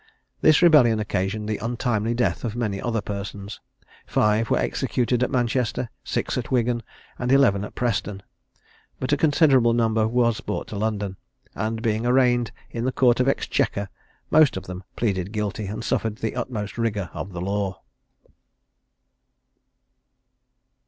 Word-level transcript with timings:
This 0.41 0.63
rebellion 0.63 0.99
occasioned 0.99 1.47
the 1.47 1.57
untimely 1.59 2.15
death 2.15 2.43
of 2.43 2.55
many 2.55 2.81
other 2.81 3.01
persons. 3.01 3.59
Five 4.07 4.49
were 4.49 4.57
executed 4.57 5.21
at 5.21 5.29
Manchester, 5.29 5.91
six 6.03 6.39
at 6.39 6.49
Wigan, 6.49 6.81
and 7.19 7.31
eleven 7.31 7.63
at 7.63 7.75
Preston; 7.75 8.23
but 8.99 9.13
a 9.13 9.15
considerable 9.17 9.73
number 9.73 10.07
was 10.07 10.41
brought 10.41 10.67
to 10.69 10.75
London, 10.75 11.17
and, 11.53 11.83
being 11.83 12.03
arraigned 12.07 12.51
in 12.71 12.83
the 12.83 12.91
Court 12.91 13.19
of 13.19 13.27
Exchequer, 13.27 13.89
most 14.31 14.57
of 14.57 14.63
them 14.65 14.83
pleaded 14.95 15.31
guilty, 15.31 15.67
and 15.67 15.83
suffered 15.83 16.15
the 16.15 16.35
utmost 16.35 16.79
rigour 16.79 17.11
of 17.13 17.31
the 17.31 17.41
law. 17.41 17.83